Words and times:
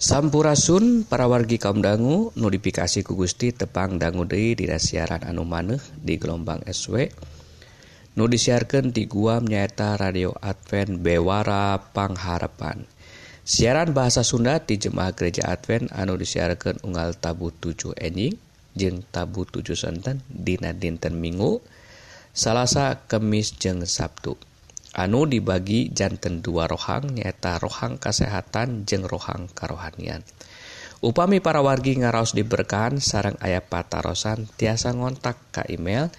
Sampurasun 0.00 1.04
parawargi 1.04 1.60
kaum 1.60 1.84
dangu 1.84 2.32
notifikasi 2.32 3.04
ku 3.04 3.20
Gusti 3.20 3.52
tepang 3.52 4.00
dangu 4.00 4.24
Dei 4.24 4.56
di 4.56 4.64
siaran 4.64 5.20
anu 5.28 5.44
maneh 5.44 5.76
di 6.00 6.16
gelombang 6.16 6.64
SW 6.64 7.04
nu 8.16 8.24
disiarkan 8.24 8.96
di 8.96 9.04
guam 9.04 9.44
nyaeta 9.44 10.00
radio 10.00 10.32
Advent 10.40 11.04
Bewara 11.04 11.76
Pangharapan. 11.76 12.88
Siaran 13.44 13.92
bahasa 13.92 14.24
Sunda 14.24 14.56
di 14.56 14.80
jemaah 14.80 15.12
gereja 15.12 15.52
Advent 15.52 15.92
anu 15.92 16.16
disiarkan 16.16 16.80
unggal 16.80 17.12
tabu 17.20 17.52
7 17.52 17.92
enjing 18.00 18.40
jeng 18.72 19.04
tabu 19.12 19.44
7 19.44 19.76
senten 19.76 20.24
dina 20.32 20.72
dinten 20.72 21.20
Minggu 21.20 21.60
Salasa 22.32 23.04
Kemis 23.04 23.52
jeng 23.52 23.84
Sabtu. 23.84 24.32
Anu 25.00 25.24
dibagi 25.24 25.88
jantan 25.88 26.44
dua 26.44 26.68
rohang 26.68 27.16
nyata 27.16 27.56
rohang 27.56 27.96
kesehatan 27.96 28.84
jeng 28.84 29.08
rohang 29.08 29.48
karohanian. 29.56 30.20
Upami 31.00 31.40
para 31.40 31.64
wargi 31.64 31.96
ngaraos 31.96 32.36
diberkahan 32.36 33.00
sarang 33.00 33.40
ayat 33.40 33.72
patarosan 33.72 34.44
tiasa 34.60 34.92
ngontak 34.92 35.40
ke 35.48 35.64
email 35.72 36.12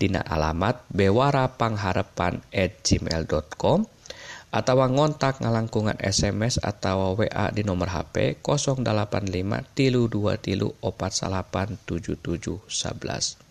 dina 0.00 0.24
alamat 0.24 0.88
bewarapangharepan 0.88 2.40
at 2.48 2.80
gmail.com 2.80 3.84
atau 4.52 4.76
ngontak 4.84 5.40
ngalangkungan 5.44 6.00
SMS 6.00 6.60
atau 6.64 7.16
WA 7.16 7.52
di 7.52 7.64
nomor 7.64 7.92
HP 7.92 8.40
085 8.40 8.84
tilu 9.76 10.08
2 10.08 10.40
tilu 10.40 10.68
opat 10.80 11.12
salapan 11.12 11.76
77 11.84 12.68
11 12.68 13.41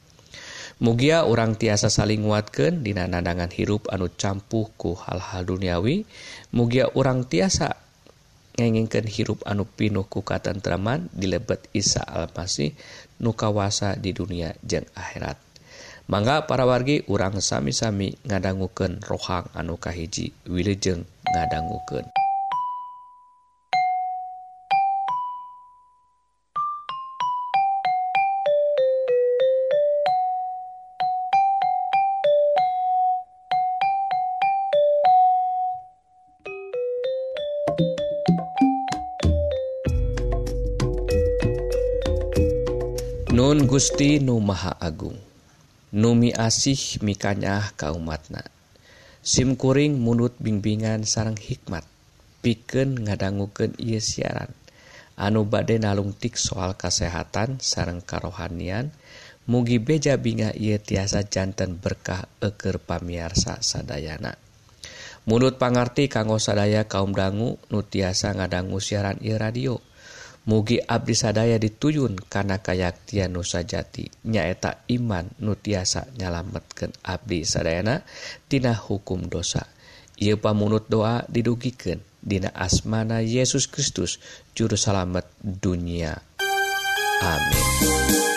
mugia 0.81 1.30
orang 1.30 1.53
tiasa 1.53 1.94
saling 1.94 2.26
nguatkan 2.26 2.81
dina 2.81 3.05
nadangan 3.05 3.53
hirup 3.53 3.85
anu 3.94 4.09
campuhku 4.09 4.98
hal-hal 4.98 5.45
duniawi 5.45 6.09
mugia 6.49 6.90
orang 6.98 7.21
tiasa 7.30 7.77
ngengingkan 8.57 9.05
hirup 9.05 9.45
anu 9.45 9.63
pinuh 9.63 10.04
ku 10.09 10.26
katentraman 10.26 11.07
di 11.13 11.30
lebet 11.30 11.70
Isa 11.71 12.04
Almasih 12.04 12.73
nu 13.21 13.31
kawasa 13.38 13.96
di 13.96 14.12
dunia 14.12 14.57
jeung 14.65 14.90
akhirat. 14.98 15.40
Mangga 16.12 16.43
para 16.49 16.68
wargi 16.68 17.05
urang 17.07 17.40
sami-sami 17.40 18.20
ngadangguken 18.27 19.05
rohang 19.07 19.48
anu 19.55 19.79
kahiji 19.79 20.35
wilujeng 20.49 21.07
ngadangguken 21.29 22.20
Gusti 43.71 44.19
Nu 44.19 44.43
Maha 44.43 44.75
Agung. 44.83 45.15
Numi 45.95 46.35
asih 46.35 46.99
mikanyah 46.99 47.71
kaumatna. 47.79 48.43
SIMkuring 49.23 49.95
munut 49.95 50.35
bimbingan 50.43 51.07
sarang 51.07 51.39
hikmat. 51.39 51.87
Piken 52.43 53.07
ngadangguken 53.07 53.79
ia 53.79 54.03
siaran. 54.03 54.51
Anu 55.15 55.47
bade 55.47 55.79
nalungtik 55.79 56.35
soal 56.35 56.75
kesehatan 56.75 57.63
sarang 57.63 58.03
karohanian 58.03 58.91
mugi 59.47 59.79
beja 59.79 60.19
binga 60.19 60.51
ia 60.51 60.75
tiasa 60.75 61.23
jantan 61.31 61.79
berkah 61.79 62.27
eker 62.43 62.75
pamiarsa 62.75 63.63
sadayana. 63.63 64.35
Munut 65.23 65.55
pangarti 65.55 66.11
kanggo 66.11 66.44
sadaya 66.44 66.91
kaum 66.91 67.16
dangu 67.16 67.55
nu 67.72 67.88
tiasa 67.88 68.35
ngadanggu 68.35 68.83
siaran 68.83 69.16
ieu 69.23 69.39
radio. 69.39 69.79
mugi 70.47 70.81
Abdi 70.81 71.13
sadaya 71.13 71.57
dituyun 71.61 72.17
karena 72.29 72.57
kayaktian 72.61 73.34
nusa 73.34 73.61
jati 73.61 74.09
nyaeta 74.25 74.81
iman 74.89 75.29
nutiasa 75.38 76.09
nyalametken 76.17 76.94
Abdi 77.06 77.45
sadayana 77.45 78.01
Tina 78.49 78.73
hukum 78.73 79.29
dosa. 79.29 79.67
Ia 80.21 80.38
pamunut 80.38 80.85
doa 80.89 81.25
didugiken 81.29 82.01
Dina 82.21 82.53
asmana 82.53 83.25
Yesus 83.25 83.66
Kristus 83.66 84.21
jurusalamet 84.53 85.25
dunia. 85.41 86.21
Amin. 87.21 88.30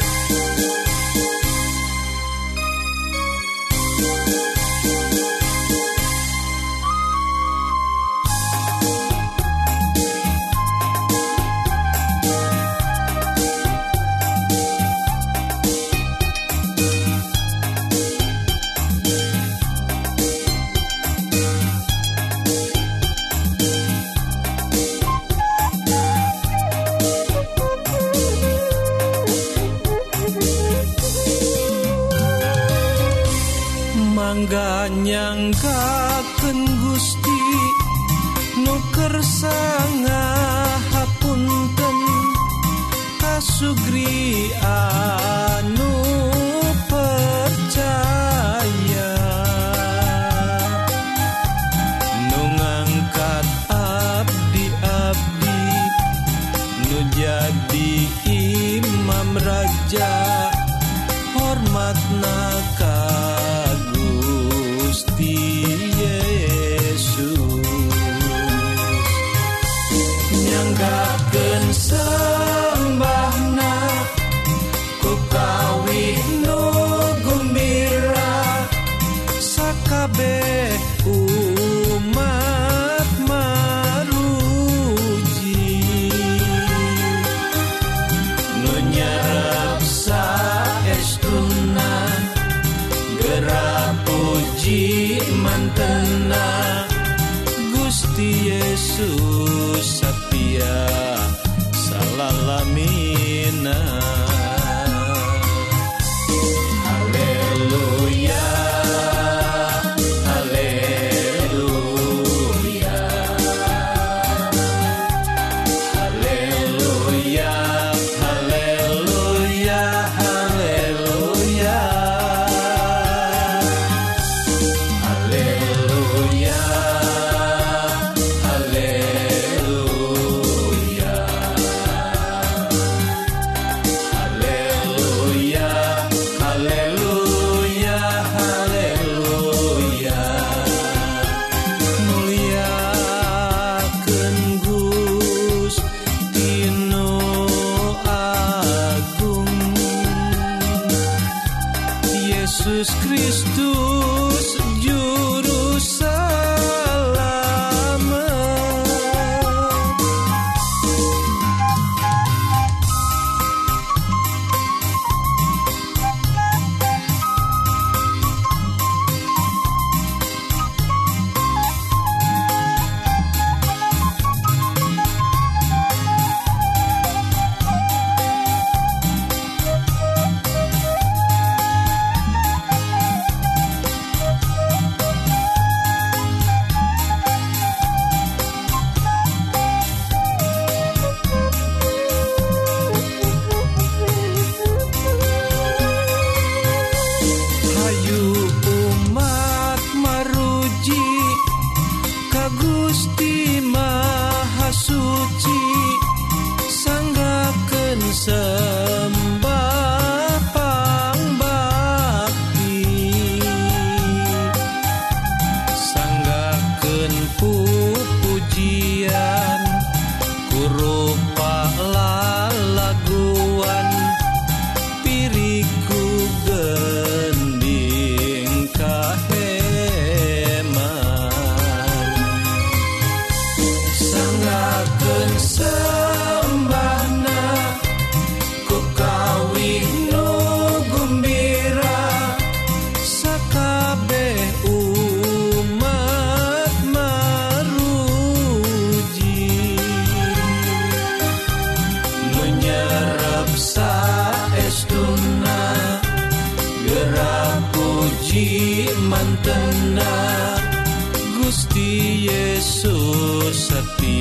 nyangkaken 35.05 36.59
Gusti 36.83 37.41
nukersanga 38.61 40.25
hapunten 40.93 41.99
kasugrian 43.21 44.65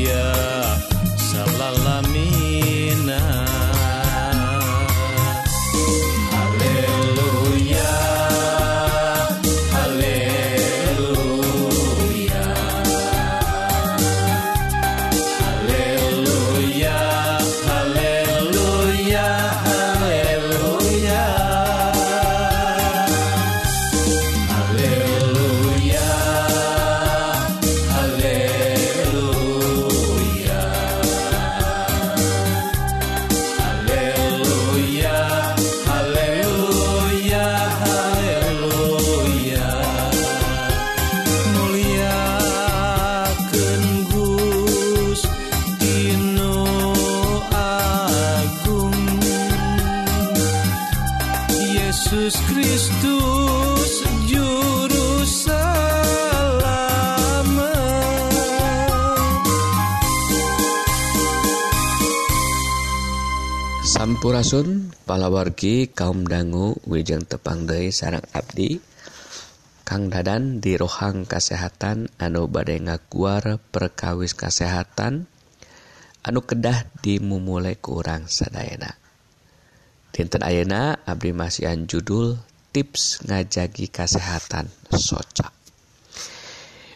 yeah. 0.03 0.42
Sampurasun 64.23 64.95
palawargi 65.03 65.91
kaum 65.91 66.23
dangu 66.23 66.79
Wijeng 66.87 67.27
tepang 67.27 67.67
Dei 67.67 67.91
sarang 67.91 68.23
Abdi 68.31 68.79
Kang 69.83 70.07
dadan 70.07 70.63
di 70.63 70.79
rohang 70.79 71.27
kasehatan 71.27 72.07
anu 72.15 72.47
badai 72.47 72.79
ngaguar 72.87 73.59
perkawis 73.59 74.31
kasehatan 74.31 75.27
anu 76.23 76.39
kedah 76.39 76.87
dimumulai 77.03 77.75
kurang 77.75 78.31
sadayana 78.31 78.95
dinten 80.15 80.39
Ayena 80.39 81.03
Abdi 81.03 81.35
Masihan 81.35 81.83
judul 81.83 82.39
tips 82.71 83.27
ngajagi 83.27 83.91
kasehatan 83.91 84.71
soca 84.87 85.51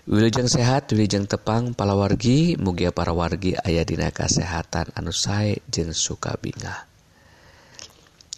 Wilujeng 0.07 0.47
sehat 0.47 0.95
wilujeng 0.95 1.27
tepang 1.27 1.75
palawargi 1.75 2.55
mugia 2.55 2.95
para 2.95 3.11
wargi 3.11 3.51
ayadina 3.51 4.15
kasehatan 4.15 4.95
anusai 4.95 5.59
jeung 5.67 5.91
suka 5.91 6.39
bingah. 6.39 6.87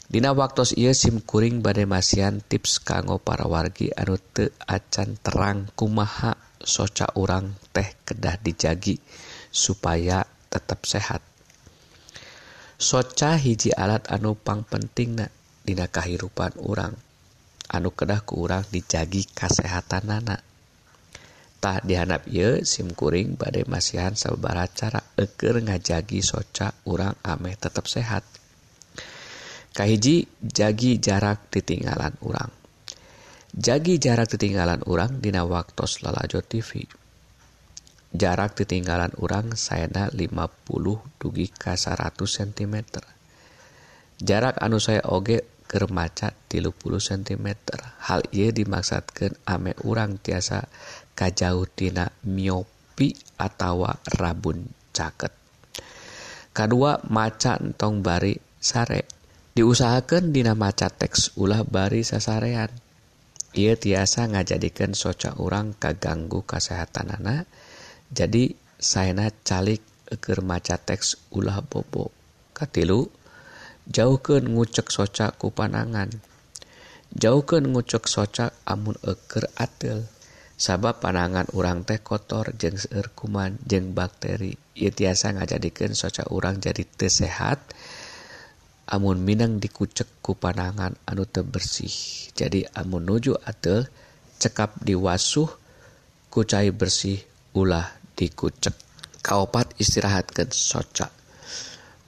Dina 0.09 0.33
waktu 0.33 0.73
ia 0.73 0.89
simkuring 0.89 1.61
badai 1.61 1.85
Masian 1.85 2.41
tips 2.41 2.81
kanggo 2.81 3.21
para 3.21 3.45
wargi 3.45 3.93
anu 3.93 4.17
te 4.17 4.49
acan 4.65 5.21
terang 5.21 5.69
kumaha 5.77 6.33
soca 6.57 7.13
urang 7.13 7.53
teh 7.69 7.93
kedah 8.09 8.41
dijagi 8.41 8.97
supaya 9.53 10.25
tetap 10.49 10.89
sehat. 10.89 11.21
Soca 12.81 13.37
hiji 13.37 13.69
alat 13.69 14.09
anupang 14.09 14.65
penting 14.65 15.13
na 15.13 15.29
Dina 15.61 15.85
kahirupan 15.85 16.57
urang. 16.57 16.97
Anu 17.69 17.93
kedah 17.93 18.25
ku 18.25 18.41
urang 18.41 18.65
dijagi 18.65 19.29
kesehatan 19.29 20.09
nana 20.09 20.41
tah 21.61 21.85
dihanap 21.85 22.25
Sim 22.25 22.65
simkuring 22.65 23.37
badai 23.37 23.67
Masihan 23.69 24.17
sababaraha 24.17 24.73
cara 24.73 25.01
eker 25.21 25.61
ngajagi 25.61 26.25
soca 26.25 26.73
urang 26.89 27.13
ameh 27.21 27.53
tetap 27.61 27.85
sehat. 27.85 28.38
Kahiji 29.79 30.27
jagi 30.43 30.99
jarak 30.99 31.47
ditinggalan 31.55 32.11
urang. 32.27 32.51
Jagi 33.55 33.95
jarak 33.95 34.27
ditinggalan 34.27 34.83
urang 34.83 35.23
dina 35.23 35.47
waktos 35.47 36.03
lalajo 36.03 36.43
TV. 36.43 36.83
Jarak 38.11 38.59
ditinggalan 38.59 39.15
urang 39.23 39.55
sayana 39.55 40.11
50 40.11 40.19
dugi 41.15 41.47
ka 41.47 41.79
100 41.79 42.11
cm. 42.11 42.75
Jarak 44.19 44.59
anu 44.59 44.83
saya 44.83 44.99
oge 45.07 45.47
kermaca 45.63 46.35
30 46.35 46.75
cm. 46.99 47.47
Hal 48.03 48.27
ia 48.35 48.51
dimaksudkan 48.51 49.31
ame 49.47 49.79
urang 49.87 50.19
tiasa 50.19 50.67
kajauh 51.15 51.71
tina 51.71 52.11
miopi 52.27 53.15
atau 53.39 53.87
rabun 54.19 54.59
caket. 54.91 55.31
Kedua 56.51 56.99
maca 57.07 57.55
entong 57.63 58.03
bari 58.03 58.35
sare 58.59 59.18
diusahakan 59.59 60.31
dinamaca 60.31 60.87
teks 60.87 61.35
ulah 61.35 61.67
bari 61.67 62.07
sasarean. 62.07 62.71
Ia 63.51 63.75
tiasa 63.75 64.31
ngajadikan 64.31 64.95
soca 64.95 65.35
orang 65.35 65.75
kaganggu 65.75 66.47
kesehatan 66.47 67.11
anak 67.11 67.43
jadi 68.07 68.55
saya 68.79 69.27
calik 69.43 69.83
eker 70.07 70.47
maca 70.47 70.79
teks 70.79 71.35
ulah 71.35 71.59
bobo. 71.59 72.07
Katilu 72.55 73.11
jauhkan 73.83 74.47
ngucek 74.47 74.87
soca 74.87 75.35
ku 75.35 75.51
panangan 75.51 76.07
jauhkan 77.11 77.67
ngucek 77.67 78.07
soca 78.07 78.55
amun 78.63 78.95
eker 79.03 79.51
atel 79.59 80.07
sabab 80.55 81.03
panangan 81.03 81.51
orang 81.51 81.83
teh 81.83 81.99
kotor 81.99 82.55
jeng 82.55 82.79
seueur 82.79 83.11
kuman 83.11 83.59
jeng 83.67 83.91
bakteri. 83.91 84.55
Ia 84.79 84.95
tiasa 84.95 85.35
ngajadikan 85.35 85.91
soca 85.91 86.31
orang 86.31 86.63
jadi 86.63 86.87
tesehat 86.87 87.59
sehat 87.59 87.98
amun 88.89 89.21
Minang 89.21 89.61
dikucek 89.61 90.19
ku 90.25 90.33
panangan 90.33 90.97
anu 91.05 91.23
tebersih 91.29 91.93
jadi 92.33 92.65
amun 92.73 93.05
nuju 93.05 93.37
atel 93.45 93.85
cekap 94.39 94.81
diwasuh 94.81 95.49
kucai 96.29 96.69
bersih 96.69 97.19
ulah 97.57 97.89
dikucek. 98.13 98.73
Kaopat 99.19 99.75
istirahatkan 99.75 100.47
soca. 100.53 101.11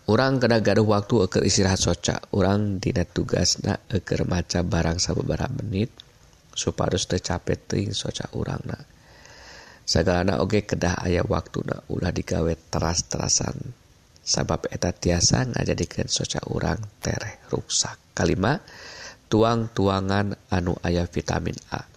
Orang 0.08 0.40
kena 0.40 0.64
gaduh 0.64 0.88
waktu 0.88 1.28
eker 1.28 1.44
istirahat 1.44 1.82
soca. 1.82 2.24
Orang 2.32 2.80
dina 2.80 3.04
tugasna 3.04 3.78
eker 3.92 4.24
maca 4.24 4.64
barang 4.64 4.98
sababaraha 4.98 5.52
menit 5.60 5.92
supados 6.56 7.08
teu 7.08 7.20
capek 7.20 7.60
teuing 7.68 7.94
soca 7.96 8.32
urangna. 8.36 8.80
Sagalana 9.84 10.40
oge 10.40 10.64
kedah 10.64 11.04
aya 11.04 11.26
waktuna 11.26 11.84
ulah 11.92 12.16
digawe 12.16 12.54
teras-terasan. 12.72 13.81
sabab 14.22 14.70
eta 14.70 14.94
tiasa 14.94 15.50
ngajadikan 15.50 16.08
soca 16.08 16.40
urang 16.50 16.80
tereh 17.01 17.42
ruksak. 17.50 17.98
Kalima 18.13 18.62
tuang-tuangan 19.32 20.38
anu 20.54 20.78
ayah 20.86 21.10
vitamin 21.10 21.58
A. 21.74 21.88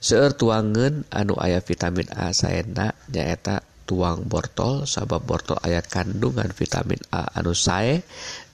Seueur 0.00 0.32
tuangan 0.32 1.04
anu 1.12 1.36
ayah 1.40 1.60
vitamin 1.60 2.08
A 2.16 2.32
saena 2.32 2.92
nyaeta 3.12 3.62
tuang 3.84 4.24
bortol. 4.26 4.88
Sabab 4.88 5.24
bortol 5.24 5.60
ayah 5.64 5.84
kandungan 5.84 6.50
vitamin 6.52 7.00
A 7.12 7.30
anu 7.36 7.52
sae 7.52 8.02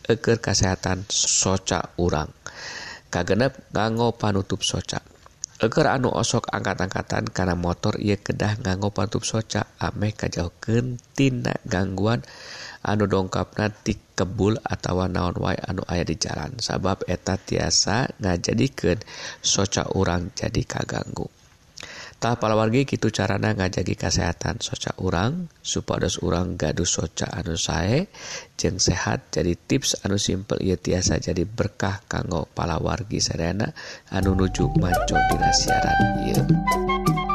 eker 0.06 0.38
kesehatan 0.38 1.06
soca 1.10 1.96
urang. 1.98 2.30
Kagenep 3.10 3.72
nganggo 3.72 4.14
panutup 4.14 4.62
soca. 4.66 5.00
Eker 5.56 5.88
anu 5.88 6.12
osok 6.12 6.52
angkat-angkatan 6.52 7.32
karena 7.32 7.56
motor 7.56 7.96
ia 7.96 8.20
kedah 8.20 8.60
nganggo 8.60 8.92
panutup 8.92 9.24
soca. 9.24 9.64
Ameh 9.80 10.12
kajaukeun 10.12 11.00
tina 11.16 11.56
gangguan 11.64 12.20
anu 12.86 13.10
dongkapna 13.10 13.74
ti 13.82 13.98
kebul 14.14 14.62
atawa 14.62 15.10
naon 15.10 15.34
wae 15.42 15.58
anu 15.58 15.82
aya 15.90 16.06
di 16.06 16.14
jalan. 16.14 16.54
Sabab 16.62 17.02
eta 17.10 17.34
tiasa 17.34 18.06
ngajadikan 18.22 19.02
soca 19.42 19.90
urang 19.98 20.30
jadi 20.32 20.62
kaganggu. 20.62 21.26
Tak 22.16 22.40
palawargi 22.40 22.88
gitu 22.88 23.12
carana 23.12 23.52
ngajagi 23.52 23.92
kesehatan 23.92 24.64
soca 24.64 24.96
urang 25.04 25.52
supados 25.60 26.16
urang 26.24 26.56
gaduh 26.56 26.88
soca 26.88 27.28
anu 27.28 27.60
sae 27.60 28.08
jeng 28.56 28.80
sehat 28.80 29.28
jadi 29.28 29.52
tips 29.52 30.00
anu 30.00 30.16
simpel 30.16 30.56
ia 30.64 30.80
tiasa 30.80 31.20
jadi 31.20 31.44
berkah 31.44 32.00
kanggo 32.08 32.48
palawargi 32.56 33.20
serena 33.20 33.68
anu 34.08 34.32
nuju 34.32 34.64
maco 34.80 35.16
dina 35.28 35.52
siaran 35.52 36.00
ieu. 36.24 37.25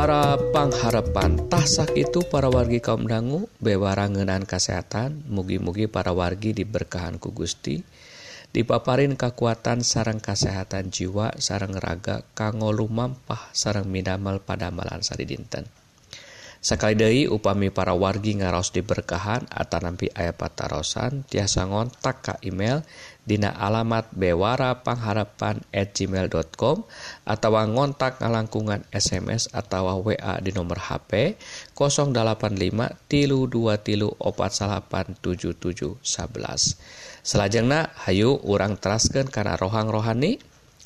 para 0.00 0.40
pangharapan 0.56 1.36
tasak 1.52 1.92
itu 1.92 2.24
para 2.24 2.48
wargi 2.48 2.80
kaum 2.80 3.04
dangu 3.04 3.52
bewarangenan 3.60 4.48
kesehatan 4.48 5.28
mugi-mugi 5.28 5.92
para 5.92 6.16
wargi 6.16 6.56
diberkahan 6.56 7.20
ku 7.20 7.36
Gusti 7.36 7.84
dipaparin 8.48 9.12
kekuatan 9.12 9.84
sarang 9.84 10.16
kesehatan 10.16 10.88
jiwa 10.88 11.36
sarang 11.36 11.76
raga 11.76 12.24
kanggo 12.32 12.72
lumampah 12.72 13.52
sarang 13.52 13.92
minamal 13.92 14.40
pada 14.40 14.72
malansari 14.72 15.28
dinten. 15.28 15.68
Sakali 16.60 16.92
deui 16.92 17.24
upami 17.24 17.72
para 17.72 17.96
wargi 17.96 18.36
ngaros 18.36 18.76
diberkahan 18.76 19.48
atau 19.48 19.80
nampi 19.80 20.12
ayah 20.12 20.36
patarosan 20.36 21.24
tiasa 21.24 21.64
ngontak 21.64 22.20
ka 22.20 22.34
email 22.44 22.84
dina 23.24 23.48
alamat 23.48 24.12
bewara 24.12 24.84
pangharapan 24.84 25.64
at 25.72 25.96
gmail.com 25.96 26.84
atau 27.24 27.50
ngontak 27.64 28.20
ngalangkungan 28.20 28.84
SMS 28.92 29.48
atau 29.56 30.04
WA 30.04 30.36
di 30.44 30.52
nomor 30.52 30.84
HP 30.84 31.40
085 31.72 32.52
tilu 33.08 33.48
tilu 33.80 34.08
opat 34.20 34.52
salapan 34.52 35.16
tujuh 35.16 35.56
tujuh 35.56 35.96
sebelas. 36.04 36.76
Selajengna 37.24 37.88
hayu 38.04 38.36
urang 38.44 38.76
teraskan 38.76 39.32
karena 39.32 39.56
rohang 39.56 39.88
rohani 39.88 40.36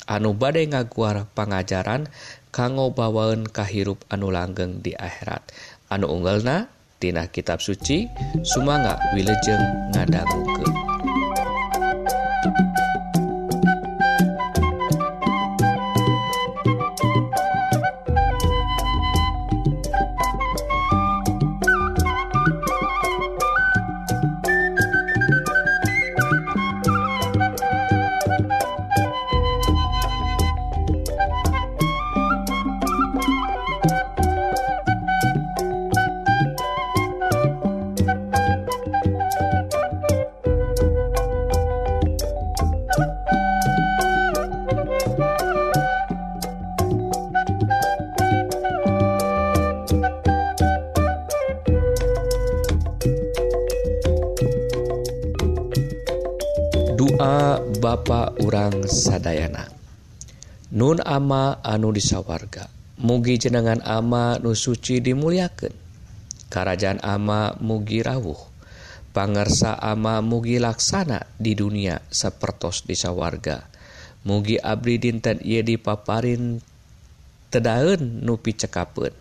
anu 0.07 0.37
badai 0.37 0.71
ngaguar 0.71 1.27
pengajaran 1.35 2.07
kanggo 2.55 2.95
bawaun 2.95 3.51
kahirup 3.51 4.07
anu 4.07 4.31
langgeng 4.31 4.79
di 4.79 4.95
akhirat. 4.95 5.51
Anu 5.91 6.07
unggelna 6.07 6.71
tina 7.03 7.27
kitab 7.27 7.59
suci 7.59 8.07
sumanga 8.47 8.95
wilejeng 9.19 9.91
ngadagukeun 9.91 10.75
ke 12.55 12.84
Nun 60.73 60.97
ama 61.05 61.61
anu 61.61 61.93
disawarga. 61.93 62.73
Mugi 62.97 63.37
jenengan 63.37 63.85
ama 63.85 64.39
nu 64.39 64.55
suci 64.55 65.03
dimuliaken 65.03 65.75
Karajaan 66.49 67.03
ama 67.05 67.53
mugi 67.61 68.01
rawuh. 68.01 68.39
Pangersa 69.13 69.77
ama 69.77 70.25
mugi 70.25 70.57
laksana 70.57 71.29
di 71.37 71.53
dunia 71.53 72.01
sepertos 72.09 72.89
disawarga. 72.89 73.69
Mugi 74.25 74.57
Abdi 74.57 74.97
dinten 74.97 75.37
ia 75.45 75.61
dipaparin 75.61 76.65
tedaun 77.53 78.25
nupi 78.25 78.57
cekapen 78.57 79.13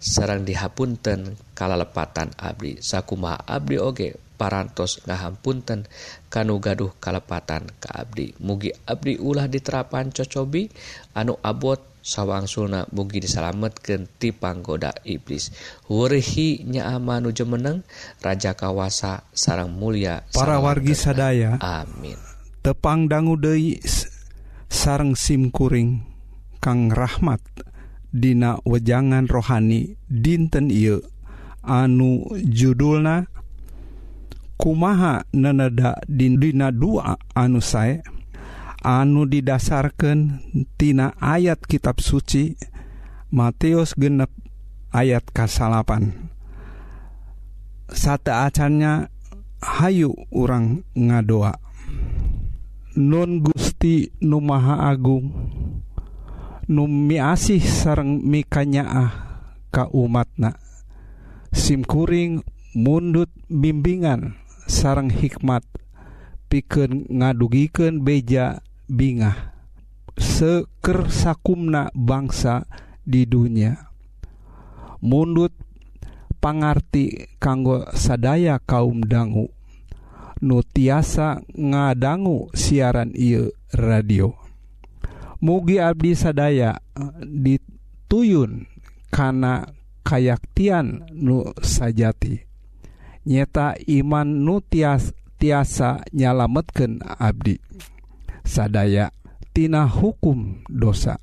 Serang 0.00 0.44
dihapunten 0.44 1.40
kalalepatan 1.56 2.28
Abdi. 2.36 2.76
Sakuma 2.84 3.40
Abdi 3.40 3.80
oge 3.80 4.20
parantos 4.40 5.04
ngahampunten 5.04 5.84
kanu 6.32 6.56
gaduh 6.64 6.96
kalepatan 6.96 7.68
ke 7.76 7.88
Abdi. 7.92 8.32
Mugi 8.40 8.72
Abdi 8.88 9.20
ulah 9.20 9.44
diterapan 9.44 10.08
cocobi 10.08 10.72
anu 11.12 11.36
abot 11.44 11.76
sawangsuna 12.00 12.88
mugi 12.96 13.20
disalametkeun 13.20 14.08
ti 14.16 14.32
panggoda 14.32 14.96
iblis 15.04 15.52
Wurhi 15.84 16.64
nya 16.64 16.96
amanu 16.96 17.28
jemeneng 17.28 17.84
Raja 18.24 18.56
Kawasa 18.56 19.28
sarang 19.36 19.68
mulia 19.68 20.24
para 20.32 20.56
wargi 20.64 20.96
sadaya 20.96 21.60
amin. 21.60 22.16
tepang 22.64 23.04
dangu 23.04 23.36
Dei 23.36 23.76
sarang 24.72 25.12
simkuring 25.12 26.08
Kang 26.56 26.88
rahmat 26.88 27.40
Dina 28.10 28.58
wejangan 28.66 29.30
rohani 29.30 29.94
dinten 30.10 30.66
Ieu. 30.66 30.98
Anu 31.62 32.26
judulna 32.42 33.30
kumaha 34.60 35.24
neneda 35.32 35.96
dindina 36.04 36.68
dua 36.68 37.16
anu 37.32 37.64
sae? 37.64 38.04
Anu 38.84 39.24
didasarkantina 39.24 41.16
ayat 41.16 41.64
kitab 41.64 42.00
suci 42.00 42.56
Matius 43.32 43.96
genep 43.96 44.28
ayat 44.92 45.24
kasalapan. 45.32 46.32
Sate 47.88 48.32
acannya 48.32 49.08
Hayu 49.60 50.16
orang 50.32 50.88
ngadoa. 50.96 51.52
Nun 52.96 53.44
Gusti 53.44 54.08
Numaha 54.24 54.88
Agung 54.88 55.30
numi 56.70 57.20
asih 57.20 57.60
sareng 57.60 58.24
mikanyaah 58.24 59.10
ka 59.68 59.92
umatna. 59.92 60.56
Simkuring 61.52 62.40
mundut 62.72 63.28
bimbingan. 63.50 64.38
sarang 64.70 65.10
hikmat 65.10 65.66
piken 66.46 67.10
ngadugiken 67.10 68.06
beja 68.06 68.62
bingah 68.86 69.50
seker 70.14 71.10
sakumna 71.10 71.90
bangsa 71.90 72.70
di 73.02 73.26
dunia 73.26 73.90
mundut 75.02 75.50
pangarti 76.38 77.34
kanggo 77.42 77.90
sadaya 77.98 78.62
kaum 78.62 79.02
dangu 79.02 79.50
nu 80.40 80.64
tiasa 80.64 81.44
ngadangu 81.52 82.48
siaran 82.56 83.12
I 83.12 83.52
radio. 83.76 84.32
Mugi 85.40 85.80
Abdi 85.80 86.12
sadaya 86.16 86.80
dituyun 87.24 88.68
karena 89.08 89.68
kayaktian 90.04 91.08
nu 91.16 91.48
sajati. 91.60 92.49
nyeta 93.26 93.76
iman 93.86 94.26
nu 94.26 94.60
tias 94.60 95.12
tiasa 95.40 96.04
nyalametken 96.12 97.00
Abdi. 97.04 97.56
Sadaya 98.44 99.10
tina 99.52 99.88
hukum 99.88 100.62
dosa. 100.68 101.18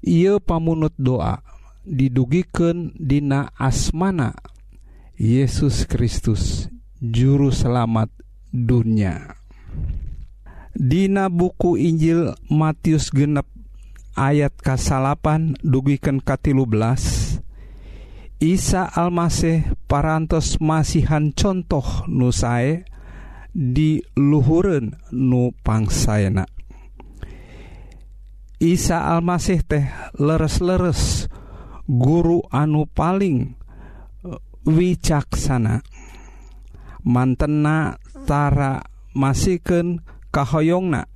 Ia 0.00 0.40
pamunut 0.40 0.96
doa 0.96 1.42
didugiken 1.84 2.96
Dina 2.96 3.52
asmana. 3.58 4.32
Yesus 5.20 5.84
Kristus 5.84 6.72
juru 6.96 7.52
selamat 7.52 8.08
dunia. 8.48 9.36
Dina 10.72 11.28
buku 11.28 11.76
Injil 11.76 12.32
Matius 12.48 13.12
genep 13.12 13.44
ayat 14.16 14.56
kasalapan 14.56 15.52
dugiken 15.60 16.24
katilu 16.24 16.64
belas 16.64 17.29
Isa 18.40 18.88
Almasih 18.88 19.68
parantos 19.84 20.56
masihan 20.64 21.28
contoh 21.36 22.08
nusae 22.08 22.88
nu 23.52 24.96
nupangsaena 25.12 26.48
Isa 28.60 29.12
Almasih 29.12 29.60
teh 29.60 29.84
leres-leres 30.16 31.28
guru 31.84 32.40
anu 32.48 32.88
paling 32.88 33.56
eh, 34.24 34.40
wicaksana. 34.68 35.84
Mantena 37.04 37.96
tara 38.24 38.84
masiken 39.16 40.04
kahoyongna. 40.28 41.08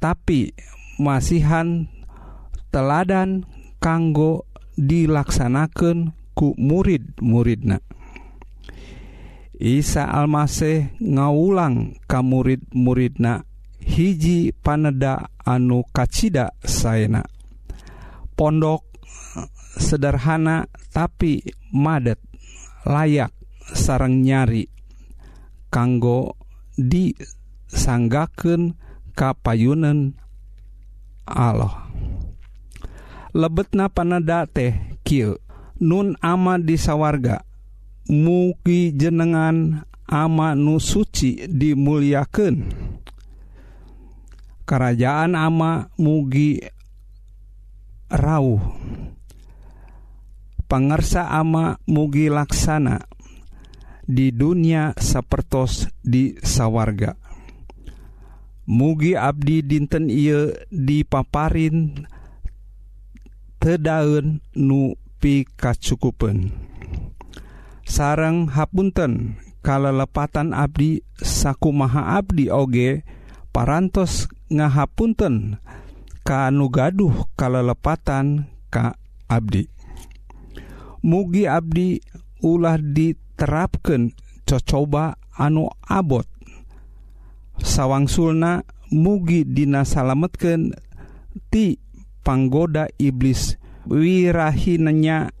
Tapi 0.00 0.52
masihan 1.00 1.88
teladan 2.68 3.48
kanggo 3.80 4.47
dilaksanakan 4.78 6.14
ku 6.38 6.54
murid 6.54 7.18
muridna. 7.18 7.82
Isa 9.58 10.06
Almasih 10.06 10.94
ngaulang 11.02 11.98
ka 12.06 12.22
murid-muridna 12.22 13.42
hiji 13.82 14.54
paneda 14.54 15.34
anu 15.42 15.82
kacita 15.90 16.54
saena. 16.62 17.26
Pondok 18.38 18.86
sederhana 19.74 20.70
tapi 20.94 21.42
madet 21.74 22.22
layak 22.86 23.34
sarang 23.74 24.22
nyari 24.22 24.70
kanggo 25.74 26.38
disanggaken 26.78 28.78
kapayunan 29.18 30.14
Allah. 31.26 31.87
lebet 33.34 33.72
na 33.76 33.88
panada 33.88 34.44
teh 34.48 34.76
Ki 35.04 35.36
Nun 35.78 36.18
ama 36.18 36.58
disawarga 36.58 37.46
muki 38.08 38.90
jenengan 38.96 39.84
ama 40.08 40.56
nu 40.56 40.80
suci 40.80 41.46
dimuliaken 41.46 42.54
kerajaan 44.68 45.32
ama 45.32 45.88
mugi 45.96 46.60
rawuh. 48.12 48.60
Pangersa 50.68 51.32
ama 51.32 51.80
mugi 51.88 52.28
laksana 52.28 53.00
di 54.04 54.28
dunia 54.28 54.92
sapertos 55.00 55.88
di 56.04 56.36
sawarga. 56.44 57.16
Mugi 58.68 59.16
Abdi 59.16 59.64
dinten 59.64 60.12
ia 60.12 60.52
dipaparin 60.68 62.04
tedaun 63.58 64.42
nu 64.54 64.94
kacukupen 65.58 66.54
sarang 67.82 68.46
hapunten 68.46 69.34
kalau 69.66 69.90
lepatan 69.90 70.54
Abdi 70.54 71.02
saku 71.18 71.74
maha 71.74 72.16
Abdi 72.22 72.48
oge 72.48 73.02
parantos 73.50 74.30
ngahapunten 74.48 75.58
kanu 76.22 76.68
gaduh 76.68 77.26
kalau 77.34 77.64
lepatan 77.64 78.46
ka 78.68 78.94
Abdi. 79.28 79.64
Mugi 81.04 81.48
Abdi 81.48 82.00
ulah 82.44 82.76
diterapkan 82.76 84.12
cocoba 84.44 85.16
anu 85.36 85.72
abot. 85.88 86.24
Sawang 87.58 88.06
Sulna 88.06 88.62
mugi 88.94 89.42
dinasalametken 89.42 90.72
ti 91.50 91.80
panggoda 92.28 92.92
iblis. 93.00 93.56
Wirahinnya 93.88 95.32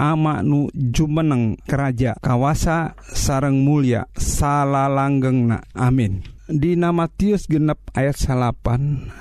ama 0.00 0.40
nu 0.40 0.72
jumeneng 0.72 1.60
keraja 1.68 2.16
kawasa 2.24 2.96
sarang 3.12 3.60
mulia 3.60 4.08
salah 4.16 4.88
langgeng 4.88 5.52
na 5.52 5.60
amin. 5.76 6.24
Di 6.48 6.72
nama 6.72 7.04
Matius 7.04 7.44
genep 7.44 7.84
ayat 7.92 8.16
salapan 8.16 9.12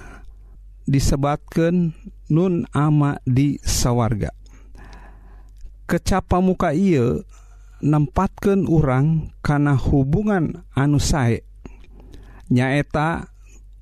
disebatkan 0.88 1.92
nun 2.32 2.64
ama 2.72 3.20
di 3.28 3.60
sawarga. 3.60 4.32
Kecapa 5.84 6.40
muka 6.40 6.72
ia 6.72 7.20
nempatkan 7.84 8.64
orang 8.72 9.36
karena 9.44 9.76
hubungan 9.76 10.64
anu 10.72 10.96
sae. 10.96 11.44
Nyaeta 12.48 13.28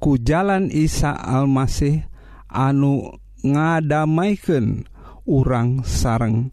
ku 0.02 0.18
jalan 0.18 0.74
Isa 0.74 1.14
Almasih 1.14 2.09
anu 2.50 3.22
ngadamaikan 3.46 4.84
urang 5.30 5.86
sareng 5.86 6.50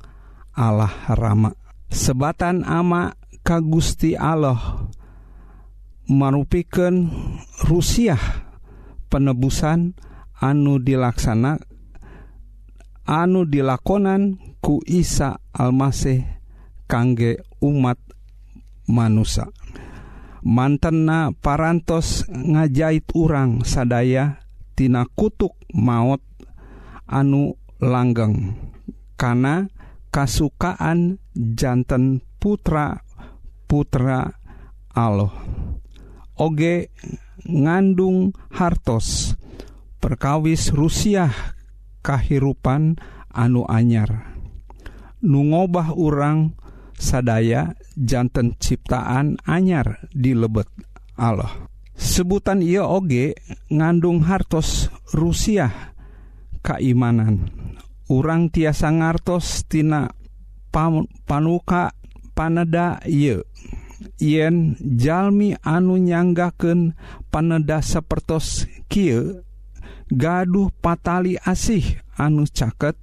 Allah 0.56 0.92
rama. 1.12 1.52
Sebatan 1.88 2.64
ama 2.64 3.16
ka 3.40 3.61
Gusti 3.64 4.12
Allah 4.16 4.88
manupiken 6.06 7.11
Rusiah 7.66 8.46
penebusan 9.11 9.96
anu 10.38 10.78
dilaksana 10.78 11.59
anu 13.06 13.46
dilakonan 13.46 14.38
ku 14.61 14.82
Isa 14.85 15.38
Almasih 15.54 16.26
kangge 16.90 17.42
umat 17.62 17.98
manusia 18.87 19.50
mantenna 20.46 21.35
parantos 21.42 22.22
ngajait 22.30 23.02
urang 23.18 23.66
sadaya 23.66 24.45
tina 24.77 25.09
kutuk 25.17 25.57
maut 25.73 26.21
anu 27.09 27.57
langgeng 27.81 28.55
karena 29.17 29.67
kasukaan 30.12 31.19
jantan 31.35 32.21
putra 32.37 33.01
putra 33.67 34.37
Allah 34.93 35.33
oge 36.37 36.93
ngandung 37.49 38.37
hartos 38.53 39.35
perkawis 40.01 40.71
Rusiah 40.71 41.57
kahirupan 42.07 42.95
anu 43.35 43.67
anyar. 43.67 44.39
Nungobah 45.27 45.99
orang 45.99 46.55
sadaya 46.95 47.75
jantan 47.99 48.55
ciptaan 48.62 49.43
anyar 49.43 50.07
di 50.15 50.31
lebet 50.37 50.71
Allah 51.19 51.67
sebutan 51.96 52.61
ia 52.61 52.85
oge 52.85 53.35
ngandung 53.72 54.22
hartos 54.28 54.92
Rusia 55.16 55.96
keimanan 56.61 57.50
orang 58.12 58.52
tiasa 58.52 58.92
ngartostina 58.92 60.12
Tina 60.12 60.26
panuka 61.26 61.96
paneda 62.37 63.00
ye 63.09 63.40
yen 64.20 64.76
jalmi 64.78 65.56
anu 65.64 65.96
nyanggaken 65.96 66.92
paneda 67.32 67.80
sepertos 67.80 68.68
Ki 68.87 69.11
gaduh 70.12 70.70
patali 70.78 71.35
asih 71.40 72.04
anu 72.14 72.46
caket 72.46 72.94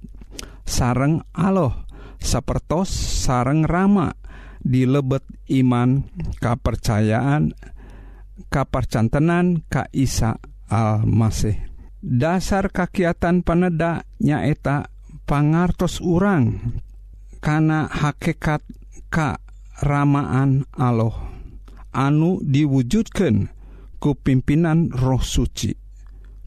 sareng 0.64 1.20
Allah 1.36 1.84
sepertos 2.22 2.88
sareng 3.26 3.68
Rama 3.68 4.16
dilebet 4.64 5.26
iman 5.52 6.08
kapercayaan 6.40 7.52
kaparcantenan 8.50 9.66
Kaisa 9.68 10.38
Almasih. 10.70 11.58
Dasar 12.04 12.68
kakiatan 12.68 13.40
paneda 13.40 14.04
nyaeta 14.20 14.92
pangartos 15.24 16.04
urang 16.04 16.60
karena 17.40 17.88
hakekat 17.88 18.60
karamaan 19.08 20.68
Allah. 20.76 21.32
Anu 21.94 22.42
diwujudkan 22.42 23.48
ku 24.02 24.18
pimpinan 24.18 24.90
roh 24.90 25.22
suci. 25.22 25.72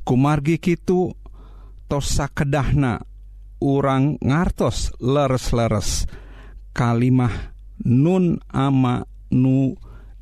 Kumargi 0.03 0.59
Kitu 0.61 1.09
tosa 1.87 2.27
kedahna 2.29 2.99
orang 3.63 4.19
ngartos 4.21 4.93
leres-leres. 5.01 6.05
Kalimah 6.75 7.55
nun 7.81 8.37
ama 8.53 9.01
nu 9.33 9.73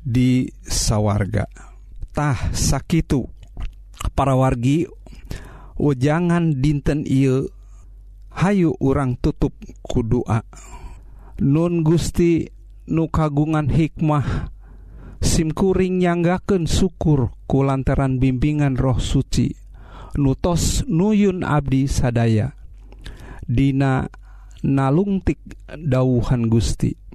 di 0.06 0.46
sawargatah 0.62 2.54
sakitu. 2.54 3.26
Para 4.14 4.38
wargi 4.38 4.86
jangan 5.98 6.62
dinten 6.62 7.02
il 7.02 7.50
Hayu 8.36 8.76
urang 8.78 9.16
tutup 9.16 9.56
kudua 9.80 10.44
Nun 11.40 11.80
Gusti 11.80 12.44
nu 12.86 13.08
kagungan 13.08 13.72
hikmah 13.72 14.52
SIMkuring 15.24 16.04
nyanggaken 16.04 16.68
syukur 16.68 17.32
ku 17.48 17.64
lantaran 17.64 18.20
bimbingan 18.20 18.76
roh 18.76 19.00
suci 19.00 19.56
nutos 20.16 20.84
nuyun 20.88 21.44
Abdi 21.44 21.88
sadaya. 21.88 22.56
Dina 23.46 24.08
nalungtik 24.64 25.38
dauhan 25.72 26.48
Gusti. 26.48 27.05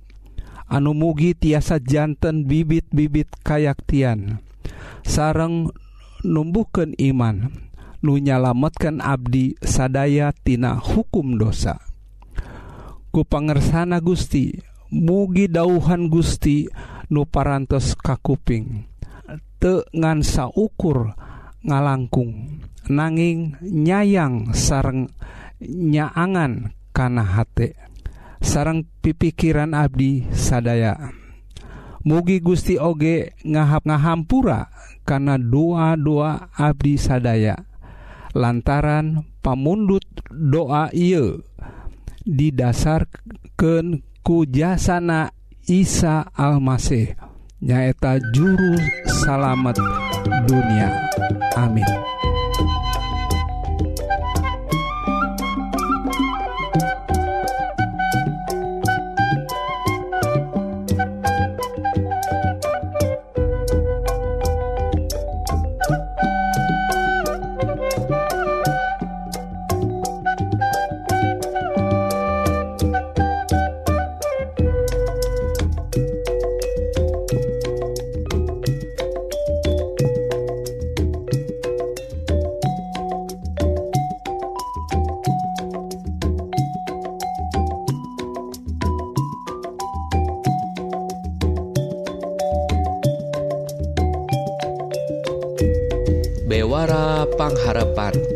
anu 0.72 0.96
mugi 0.96 1.36
tiasa 1.36 1.84
jantan 1.84 2.48
bibit-bibit 2.48 3.28
kayaktian. 3.44 4.40
Sareng 5.04 5.68
numbuhkan 6.24 6.96
iman 6.96 7.52
nu 8.00 8.16
nyalamatkan 8.16 9.04
Abdi 9.04 9.60
sadayatina 9.60 10.80
hukum 10.80 11.36
dosa. 11.36 11.84
Ku 13.12 13.28
pangersana 13.28 14.00
Gusti 14.00 14.56
mugi 14.96 15.52
dauhan 15.52 16.08
Gusti 16.08 16.72
nu 17.12 17.28
parantos 17.28 18.00
kakuping. 18.00 18.88
Tengansa 19.62 20.50
ukur 20.50 21.14
ngalangkung 21.62 22.58
nanging 22.90 23.60
nyayang 23.62 24.56
sareng 24.58 25.12
nyaangan 25.62 26.74
kana 26.96 27.22
hate. 27.22 27.91
sarang 28.42 28.90
pipikiran 29.06 29.78
Abdi 29.78 30.26
sadaya. 30.34 30.98
Mugi 32.02 32.42
Gusti 32.42 32.82
oge 32.82 33.38
ngahap 33.46 33.86
ngahampura 33.86 34.74
karena 35.06 35.38
doa-doa 35.38 36.50
Abdi 36.58 36.98
sadaya. 36.98 37.56
Lantaran 38.34 39.22
pamundut 39.46 40.04
doa 40.34 40.90
ia 40.92 41.38
didasarkan 42.26 44.02
kujasana 44.26 45.34
Isa 45.70 46.26
Almasih 46.34 47.14
nyaeta 47.62 48.18
juru 48.34 48.74
salamet 49.06 49.78
dunia. 50.50 50.90
Amin. 51.54 51.86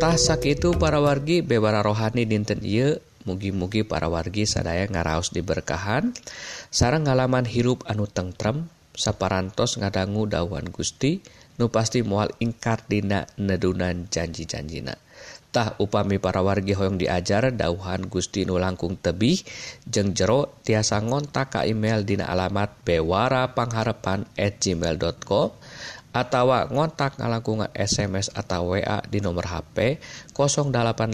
Tah 0.05 0.21
sakitu 0.21 0.77
para 0.77 1.01
wargi 1.01 1.41
bebara 1.41 1.81
rohani 1.81 2.29
dinten 2.29 2.61
Ieu. 2.61 3.01
Mugi-mugi 3.25 3.81
para 3.81 4.05
wargi 4.05 4.45
sadaya 4.45 4.85
ngaraos 4.85 5.33
diberkahan. 5.33 6.13
Sarang 6.69 7.09
ngalaman 7.09 7.41
hirup 7.49 7.81
anu 7.89 8.05
tengrem 8.05 8.69
saparantos 8.93 9.81
ngadanggu 9.81 10.29
dawan 10.29 10.69
Gusti 10.69 11.25
nu 11.57 11.73
pasti 11.73 12.05
mual 12.05 12.29
ingkar 12.37 12.85
dina 12.85 13.25
nedunan 13.41 14.05
janji-janjinatah 14.05 15.81
upami 15.81 16.21
para 16.21 16.45
wargi 16.45 16.77
Hoong 16.77 17.01
diajar 17.01 17.49
dauhan 17.49 18.05
Gusti 18.05 18.45
Nu 18.45 18.61
langkung 18.61 19.01
tebih 19.01 19.41
jeng 19.89 20.13
jero 20.13 20.53
tiasa 20.61 21.01
ngontak 21.01 21.49
ka 21.49 21.65
email 21.65 22.05
dina 22.05 22.29
alamat 22.29 22.77
bewara 22.85 23.57
pangharpan@gmail.com 23.57 25.49
atawa 26.15 26.71
ngontak 26.71 27.19
ngalangkungan 27.19 27.75
SMS 27.75 28.31
atau 28.31 28.71
WA 28.71 29.03
di 29.03 29.19
nomor 29.19 29.51
HP 29.51 29.99
085 30.31 31.11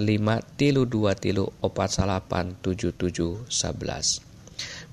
tilu 0.53 0.85
2 0.85 1.17
tilu 1.17 1.49
47877 1.65 3.49
11 3.49 4.29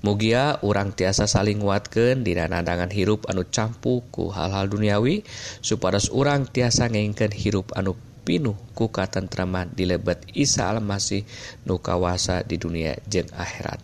Mugia 0.01 0.57
urang 0.65 0.95
tiasa 0.95 1.29
saling 1.29 1.61
nguatkan 1.61 2.25
di 2.25 2.33
nadangan 2.33 2.89
hirup 2.89 3.29
anu 3.29 3.45
campuku 3.45 4.33
hal-hal 4.33 4.65
duniawi 4.65 5.21
supados 5.61 6.09
urang 6.09 6.49
tiasa 6.49 6.89
ngengken 6.89 7.29
hirup 7.29 7.69
anu 7.77 7.93
pinuh 8.23 8.55
ku 8.73 8.89
katentraman 8.89 9.69
di 9.75 9.85
lebet 9.85 10.25
Isa 10.33 10.71
Almasih 10.71 11.27
nu 11.67 11.83
kawasa 11.83 12.47
di 12.47 12.55
dunia 12.55 12.95
jeng 13.05 13.27
akhirat. 13.35 13.81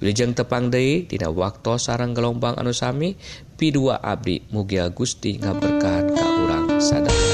Wijeng 0.00 0.32
tepang 0.32 0.72
Dei 0.72 1.04
Dina 1.04 1.28
waktu 1.28 1.76
sarang 1.76 2.16
gelombang 2.16 2.56
anusami 2.56 3.16
P2 3.56 3.96
Abdi 4.04 4.44
mugia 4.52 4.92
Gusti 4.92 5.40
ngaberkahan 5.40 6.12
ka 6.12 6.26
urang 6.44 6.66
sadar. 6.76 7.25